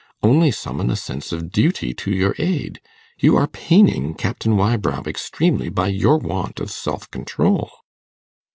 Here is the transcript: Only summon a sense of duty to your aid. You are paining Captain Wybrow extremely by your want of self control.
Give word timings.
Only 0.23 0.49
summon 0.49 0.89
a 0.89 0.95
sense 0.95 1.31
of 1.31 1.51
duty 1.51 1.93
to 1.93 2.09
your 2.09 2.33
aid. 2.39 2.81
You 3.19 3.37
are 3.37 3.45
paining 3.45 4.15
Captain 4.15 4.57
Wybrow 4.57 5.03
extremely 5.05 5.69
by 5.69 5.89
your 5.89 6.17
want 6.17 6.59
of 6.59 6.71
self 6.71 7.11
control. 7.11 7.69